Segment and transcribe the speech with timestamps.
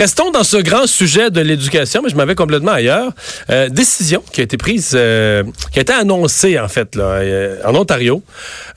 [0.00, 3.12] Restons dans ce grand sujet de l'éducation, mais je m'avais complètement ailleurs.
[3.50, 5.42] Euh, décision qui a été prise, euh,
[5.72, 8.22] qui a été annoncée en fait là, euh, en Ontario.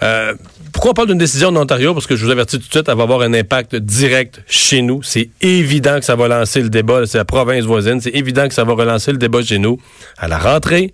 [0.02, 0.34] Euh,
[0.74, 1.94] pourquoi on parle d'une décision en Ontario?
[1.94, 4.82] Parce que je vous avertis tout de suite, elle va avoir un impact direct chez
[4.82, 5.02] nous.
[5.02, 7.06] C'est évident que ça va lancer le débat.
[7.06, 8.02] C'est la province voisine.
[8.02, 9.80] C'est évident que ça va relancer le débat chez nous
[10.18, 10.94] à la rentrée,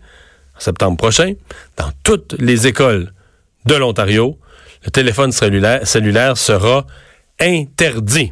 [0.55, 1.34] en septembre prochain,
[1.75, 3.14] dans toutes les écoles
[3.66, 4.38] de l'Ontario.
[4.86, 6.86] Le téléphone cellulaire, cellulaire sera
[7.39, 8.32] interdit.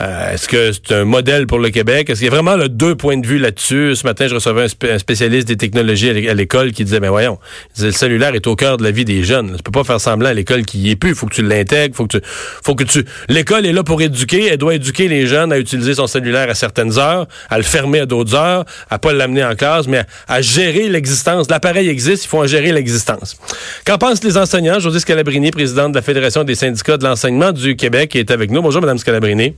[0.00, 2.10] Euh, Est-ce que c'est un modèle pour le Québec?
[2.10, 3.94] Est-ce qu'il y a vraiment le deux points de vue là-dessus?
[3.96, 6.84] Ce matin, je recevais un, spé- un spécialiste des technologies à l'é- à l'école qui
[6.84, 7.38] disait, ben voyons,
[7.74, 9.54] disait, le cellulaire est au cœur de la vie des jeunes.
[9.56, 11.14] Tu peux pas faire semblant à l'école qu'il y est plus.
[11.14, 11.94] Faut que tu l'intègres.
[11.94, 12.24] Faut que tu,
[12.64, 14.46] faut que tu, l'école est là pour éduquer.
[14.48, 18.00] Elle doit éduquer les jeunes à utiliser son cellulaire à certaines heures, à le fermer
[18.00, 21.48] à d'autres heures, à pas l'amener en classe, mais à, gérer l'existence.
[21.50, 23.36] L'appareil existe, il faut en gérer l'existence.
[23.84, 24.78] Qu'en pensent les enseignants?
[24.80, 28.62] José Scalabrini, présidente de la Fédération des syndicats de l'enseignement du Québec, est avec nous.
[28.62, 29.54] Bonjour, Madame Scalabrini.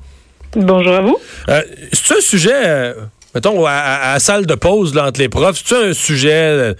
[0.56, 1.18] Bonjour à vous.
[1.48, 2.94] Euh, c'est un sujet, euh,
[3.34, 6.30] mettons, à, à- à la salle de pause là, entre les profs, c'est un sujet,
[6.32, 6.74] euh,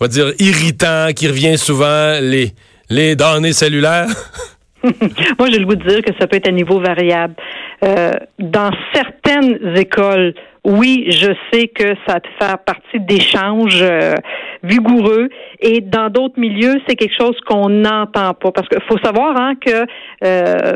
[0.00, 2.52] on va dire, irritant, qui revient souvent, les,
[2.90, 4.08] les données cellulaires?
[4.82, 7.34] Moi, j'ai le goût de dire que ça peut être à niveau variable.
[7.82, 14.14] Euh, dans certaines écoles, oui, je sais que ça faire partie d'échanges euh,
[14.62, 15.28] vigoureux.
[15.60, 18.52] Et dans d'autres milieux, c'est quelque chose qu'on n'entend pas.
[18.52, 19.84] Parce qu'il faut savoir hein, que
[20.24, 20.72] euh,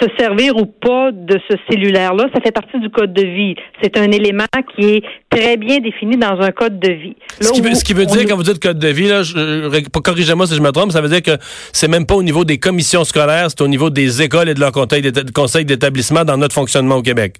[0.00, 3.54] se servir ou pas de ce cellulaire-là, ça fait partie du code de vie.
[3.82, 7.16] C'est un élément qui est très bien défini dans un code de vie.
[7.40, 8.88] Là Ce qui, veut, où ce qui veut on dire, quand vous dites code de
[8.88, 9.22] vie, là,
[10.02, 11.38] corrigez-moi si je me trompe, ça veut dire que
[11.72, 14.60] c'est même pas au niveau des commissions scolaires, c'est au niveau des écoles et de
[14.60, 17.36] leur conseil d'établissement dans notre fonctionnement au Québec.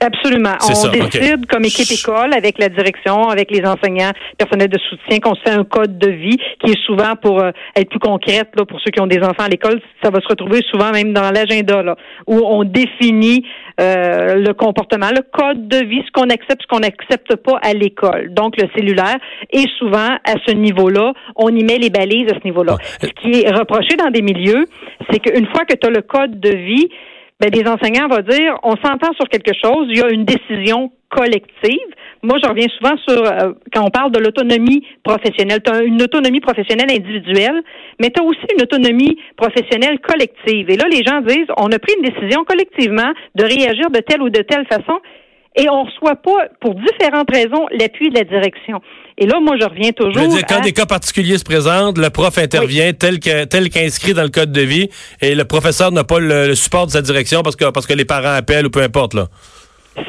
[0.00, 0.54] Absolument.
[0.62, 5.18] On ça, décide comme équipe école avec la direction, avec les enseignants, personnel de soutien,
[5.20, 8.48] qu'on se fait un code de vie qui est souvent pour euh, être plus concrète
[8.56, 11.12] là, pour ceux qui ont des enfants à l'école, ça va se retrouver souvent même
[11.12, 13.46] dans l'agenda là, où on définit
[13.80, 17.72] euh, le comportement, le code de vie, ce qu'on accepte, ce qu'on n'accepte pas à
[17.72, 18.32] l'école.
[18.32, 19.16] Donc le cellulaire
[19.52, 22.76] et souvent à ce niveau-là, on y met les balises à ce niveau-là.
[22.78, 23.06] Ah.
[23.06, 24.66] Ce qui est reproché dans des milieux,
[25.10, 26.88] c'est qu'une fois que tu as le code de vie,
[27.40, 30.92] ben, des enseignants vont dire on s'entend sur quelque chose, il y a une décision
[31.10, 31.90] collective.
[32.22, 35.60] Moi, je reviens souvent sur euh, quand on parle de l'autonomie professionnelle.
[35.62, 37.62] Tu as une autonomie professionnelle individuelle,
[38.00, 40.70] mais tu as aussi une autonomie professionnelle collective.
[40.70, 44.22] Et là, les gens disent on a pris une décision collectivement de réagir de telle
[44.22, 45.00] ou de telle façon
[45.56, 48.80] et on ne reçoit pas, pour différentes raisons, l'appui de la direction.
[49.18, 50.22] Et là, moi, je reviens Je toujours.
[50.22, 53.70] veux dire, quand à- des cas particuliers se présentent, le prof intervient tel que tel
[53.70, 54.88] qu'inscrit dans le code de vie
[55.20, 57.94] et le professeur n'a pas le, le support de sa direction parce que parce que
[57.94, 59.26] les parents appellent ou peu importe là.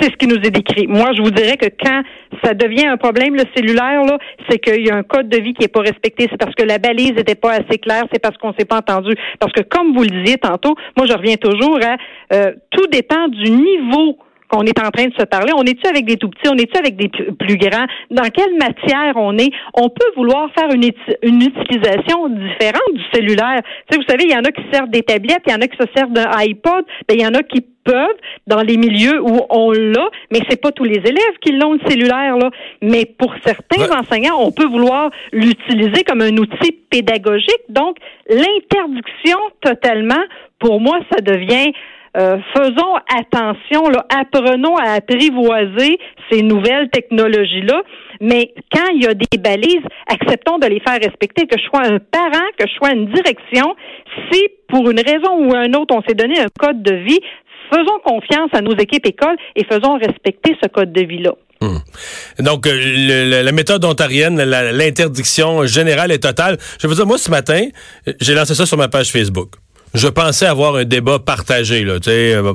[0.02, 0.88] C'est ce qui nous est décrit.
[0.88, 2.02] Moi, je vous dirais que quand
[2.44, 4.18] ça devient un problème, le cellulaire, là,
[4.50, 6.26] c'est qu'il y a un code de vie qui n'est pas respecté.
[6.32, 8.06] C'est parce que la balise n'était pas assez claire.
[8.12, 9.14] C'est parce qu'on ne s'est pas entendu.
[9.40, 11.98] Parce que, comme vous le disiez tantôt, moi, je reviens toujours à
[12.34, 14.18] euh, tout dépend du niveau
[14.48, 15.52] qu'on est en train de se parler.
[15.56, 16.50] On est-tu avec des tout petits?
[16.50, 17.86] On est-tu avec des plus, plus grands?
[18.12, 19.52] Dans quelle matière on est?
[19.74, 23.62] On peut vouloir faire une, uti- une utilisation différente du cellulaire.
[23.90, 25.62] Tu sais, vous savez, il y en a qui servent des tablettes, il y en
[25.62, 28.18] a qui se servent d'un iPod, ben, il y en a qui peuvent
[28.48, 31.80] dans les milieux où on l'a, mais c'est pas tous les élèves qui l'ont le
[31.88, 32.50] cellulaire là.
[32.82, 33.96] Mais pour certains Ouais.
[33.96, 37.62] enseignants, on peut vouloir l'utiliser comme un outil pédagogique.
[37.70, 37.98] Donc
[38.28, 40.24] l'interdiction totalement,
[40.60, 41.72] pour moi, ça devient
[42.18, 45.98] euh, faisons attention, apprenons à apprivoiser
[46.32, 47.82] ces nouvelles technologies-là,
[48.22, 51.82] mais quand il y a des balises, acceptons de les faire respecter, que je sois
[51.82, 53.76] un parent, que je sois une direction,
[54.32, 57.20] si pour une raison ou une autre, on s'est donné un code de vie,
[57.72, 61.34] faisons confiance à nos équipes écoles et faisons respecter ce code de vie-là.
[62.40, 66.58] Donc, euh, la méthode ontarienne, l'interdiction générale et totale.
[66.80, 67.68] Je veux dire, moi, ce matin,
[68.22, 69.56] j'ai lancé ça sur ma page Facebook.
[69.96, 72.34] Je pensais avoir un débat partagé, là, tu sais.
[72.36, 72.54] euh,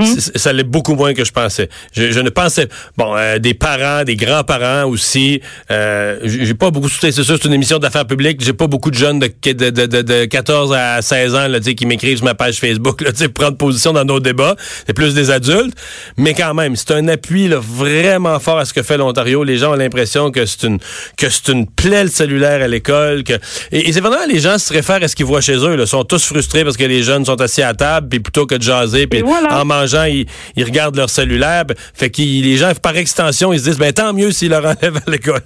[0.00, 1.68] c- Ça l'est beaucoup moins que je pensais.
[1.92, 2.68] Je, je ne pensais...
[2.96, 5.40] Bon, euh, des parents, des grands-parents aussi.
[5.70, 6.88] Euh, j'ai pas beaucoup...
[6.88, 8.40] C'est sûr, c'est une émission d'affaires publiques.
[8.42, 11.58] J'ai pas beaucoup de jeunes de, de, de, de- de 14 à 16 ans, là,
[11.58, 14.04] tu sais, qui m'écrivent sur ma page Facebook, là, tu sais, pour prendre position dans
[14.04, 14.56] nos débats.
[14.86, 15.74] C'est plus des adultes.
[16.16, 19.42] Mais quand même, c'est un appui, là, vraiment fort à ce que fait l'Ontario.
[19.44, 20.78] Les gens ont l'impression que c'est une,
[21.16, 23.32] que c'est une plaie le cellulaire à l'école, que,
[23.72, 25.76] et, et c'est vraiment, les gens se réfèrent à ce qu'ils voient chez eux.
[25.78, 28.54] Ils sont tous frustrés parce que les jeunes sont assis à table, puis plutôt que
[28.54, 29.60] de jaser, puis voilà.
[29.60, 30.26] en mangeant, ils,
[30.56, 31.64] ils regardent leur cellulaire.
[31.94, 35.00] Fait que les gens, par extension, ils se disent, ben, tant mieux s'ils leur enlèvent
[35.06, 35.42] à l'école.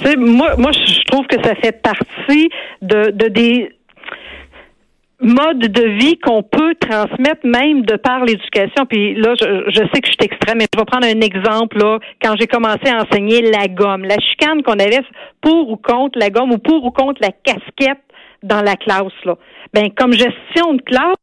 [0.00, 2.48] Tu sais, moi, moi, je trouve que ça fait partie
[2.82, 3.70] de, de des
[5.20, 8.86] modes de vie qu'on peut transmettre même de par l'éducation.
[8.88, 11.78] Puis là, je, je sais que je suis extrême, mais je vais prendre un exemple.
[11.78, 15.00] Là, quand j'ai commencé à enseigner la gomme, la chicane qu'on avait
[15.40, 18.03] pour ou contre la gomme ou pour ou contre la casquette
[18.44, 19.12] dans la classe.
[19.24, 19.36] Là.
[19.72, 21.16] Ben, comme gestion de classe,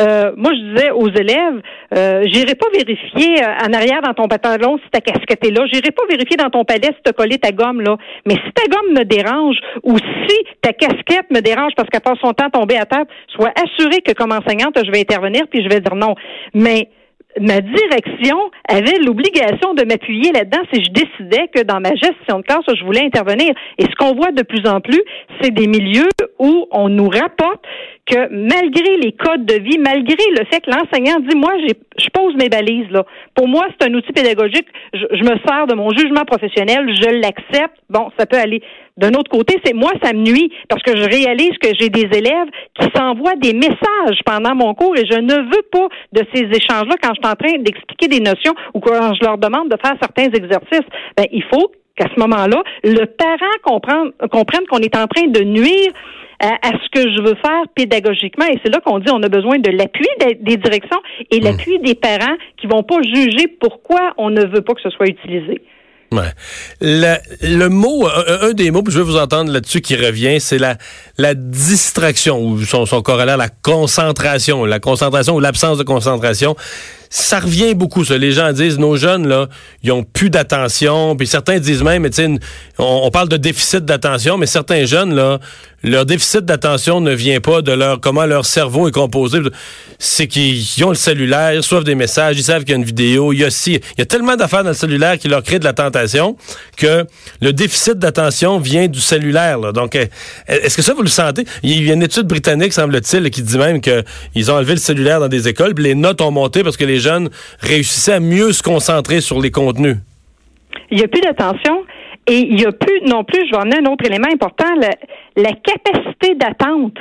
[0.00, 1.60] euh, moi, je disais aux élèves,
[1.96, 5.66] euh, j'irai pas vérifier euh, en arrière dans ton pantalon si ta casquette est là.
[5.70, 7.96] J'irai pas vérifier dans ton palais si tu as collé ta gomme là.
[8.24, 12.18] Mais si ta gomme me dérange ou si ta casquette me dérange parce qu'elle passe
[12.22, 15.68] son temps tombée à terre, sois assuré que comme enseignante, je vais intervenir puis je
[15.68, 16.14] vais dire non.
[16.54, 16.88] Mais
[17.38, 22.42] ma direction avait l'obligation de m'appuyer là-dedans si je décidais que dans ma gestion de
[22.42, 23.54] classe, je voulais intervenir.
[23.78, 25.02] Et ce qu'on voit de plus en plus,
[25.40, 27.64] c'est des milieux où on nous rapporte
[28.10, 31.52] que malgré les codes de vie, malgré le fait que l'enseignant dit, moi,
[31.98, 33.04] je pose mes balises, là.
[33.34, 34.66] Pour moi, c'est un outil pédagogique.
[34.92, 37.76] Je, me sers de mon jugement professionnel, je l'accepte.
[37.88, 38.62] Bon, ça peut aller.
[38.96, 42.08] D'un autre côté, c'est moi, ça me nuit parce que je réalise que j'ai des
[42.16, 42.48] élèves
[42.78, 46.96] qui s'envoient des messages pendant mon cours et je ne veux pas de ces échanges-là
[47.00, 49.94] quand je suis en train d'expliquer des notions ou quand je leur demande de faire
[50.02, 50.86] certains exercices.
[51.16, 55.40] Ben, il faut qu'à ce moment-là, le parent comprenne, comprenne qu'on est en train de
[55.40, 55.92] nuire
[56.40, 58.46] à, ce que je veux faire pédagogiquement.
[58.46, 60.06] Et c'est là qu'on dit on a besoin de l'appui
[60.40, 61.00] des, directions
[61.30, 61.44] et hmm.
[61.44, 65.08] l'appui des parents qui vont pas juger pourquoi on ne veut pas que ce soit
[65.08, 65.60] utilisé.
[66.12, 66.30] Ouais.
[66.80, 68.08] Le, le mot,
[68.42, 70.76] un, des mots, je veux vous entendre là-dessus qui revient, c'est la,
[71.18, 76.56] la distraction ou son, son corollaire, la concentration, la concentration ou l'absence de concentration
[77.12, 78.16] ça revient beaucoup, ça.
[78.16, 79.48] Les gens disent, nos jeunes, là,
[79.82, 81.16] ils ont plus d'attention.
[81.16, 82.38] Puis certains disent même, mais
[82.78, 85.40] on, on parle de déficit d'attention, mais certains jeunes, là,
[85.82, 89.40] leur déficit d'attention ne vient pas de leur comment leur cerveau est composé.
[89.98, 92.84] C'est qu'ils ont le cellulaire, ils reçoivent des messages, ils savent qu'il y a une
[92.84, 93.32] vidéo.
[93.32, 95.58] Il y a, si, il y a tellement d'affaires dans le cellulaire qui leur créent
[95.58, 96.36] de la tentation
[96.76, 97.06] que
[97.40, 99.58] le déficit d'attention vient du cellulaire.
[99.58, 99.72] Là.
[99.72, 99.96] Donc,
[100.46, 101.44] est-ce que ça, vous le sentez?
[101.62, 105.18] Il y a une étude britannique, semble-t-il, qui dit même qu'ils ont enlevé le cellulaire
[105.18, 107.28] dans des écoles, puis les notes ont monté parce que les jeunes
[107.60, 109.96] réussissaient à mieux se concentrer sur les contenus?
[110.90, 111.84] Il n'y a plus d'attention.
[112.26, 114.72] Et il n'y a plus non plus, je vais emmener un autre élément important,
[115.36, 116.96] la, capacité d'attente.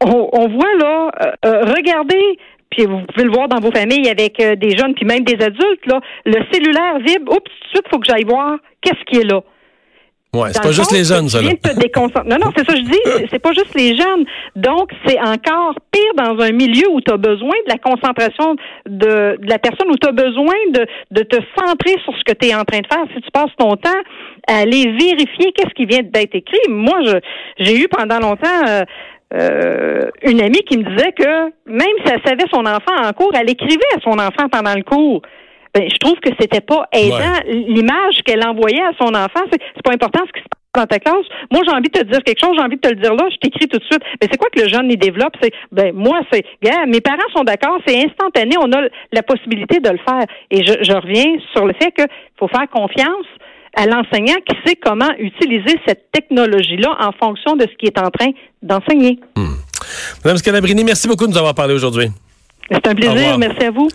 [0.00, 2.38] On, voit là, euh, euh, regardez,
[2.70, 5.34] puis vous pouvez le voir dans vos familles avec euh, des jeunes, puis même des
[5.34, 9.04] adultes, là, le cellulaire vibre, oups, tout de suite, il faut que j'aille voir qu'est-ce
[9.04, 9.42] qui est là.
[10.34, 11.42] Ouais, c'est pas juste les jeunes, ça.
[11.42, 11.50] Là.
[12.24, 13.26] Non, non, c'est ça que je dis.
[13.30, 14.24] C'est pas juste les jeunes.
[14.56, 18.56] Donc, c'est encore pire dans un milieu où tu as besoin de la concentration
[18.86, 22.32] de, de la personne, où tu as besoin de, de te centrer sur ce que
[22.32, 23.04] tu es en train de faire.
[23.14, 23.90] Si tu passes ton temps
[24.48, 26.58] à aller vérifier qu'est-ce qui vient d'être écrit.
[26.70, 26.98] Moi,
[27.58, 28.84] j'ai eu pendant longtemps euh,
[29.34, 33.32] euh, une amie qui me disait que même si elle savait son enfant en cours,
[33.34, 35.20] elle écrivait à son enfant pendant le cours
[35.74, 37.40] ben, je trouve que c'était pas aidant.
[37.46, 40.98] L'image qu'elle envoyait à son enfant, c'est pas important ce qui se passe dans ta
[40.98, 41.26] classe.
[41.50, 43.24] Moi, j'ai envie de te dire quelque chose, j'ai envie de te le dire là,
[43.30, 44.02] je t'écris tout de suite.
[44.20, 45.34] Mais c'est quoi que le jeune y développe?
[45.42, 48.82] C'est ben moi, c'est gars, mes parents sont d'accord, c'est instantané, on a
[49.12, 50.24] la possibilité de le faire.
[50.50, 52.06] Et je, je reviens sur le fait qu'il
[52.38, 53.26] faut faire confiance
[53.74, 58.10] à l'enseignant qui sait comment utiliser cette technologie-là en fonction de ce qu'il est en
[58.10, 58.30] train
[58.62, 59.18] d'enseigner.
[59.36, 59.56] Hmm.
[60.24, 62.08] Madame Scalabrini, merci beaucoup de nous avoir parlé aujourd'hui.
[62.70, 63.38] C'est un plaisir.
[63.38, 63.88] Merci à vous.